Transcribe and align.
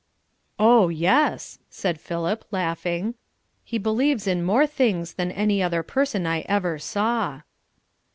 "Oh, 0.57 0.89
yes," 0.89 1.59
said 1.69 1.99
Philip 2.01 2.43
laughing, 2.49 3.13
"he 3.63 3.77
believes 3.77 4.25
in 4.25 4.41
more 4.41 4.65
things 4.65 5.13
than 5.13 5.29
any 5.31 5.61
other 5.61 5.83
person 5.83 6.25
I 6.25 6.39
ever 6.49 6.79
saw." 6.79 7.41